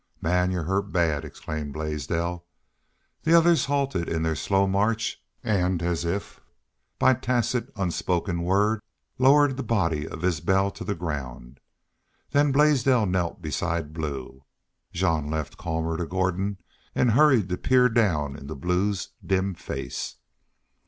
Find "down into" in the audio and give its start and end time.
17.87-18.55